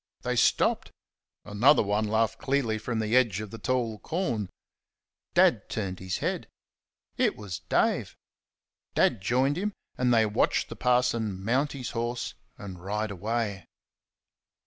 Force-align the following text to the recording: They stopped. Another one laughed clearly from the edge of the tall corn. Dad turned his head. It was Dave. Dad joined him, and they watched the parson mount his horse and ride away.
They 0.23 0.35
stopped. 0.35 0.89
Another 1.45 1.83
one 1.83 2.07
laughed 2.07 2.39
clearly 2.39 2.79
from 2.79 2.97
the 2.97 3.15
edge 3.15 3.39
of 3.39 3.51
the 3.51 3.59
tall 3.59 3.99
corn. 3.99 4.49
Dad 5.35 5.69
turned 5.69 5.99
his 5.99 6.17
head. 6.17 6.47
It 7.17 7.35
was 7.35 7.59
Dave. 7.69 8.15
Dad 8.95 9.21
joined 9.21 9.57
him, 9.59 9.73
and 9.99 10.11
they 10.11 10.25
watched 10.25 10.69
the 10.69 10.75
parson 10.75 11.45
mount 11.45 11.73
his 11.73 11.91
horse 11.91 12.33
and 12.57 12.83
ride 12.83 13.11
away. 13.11 13.65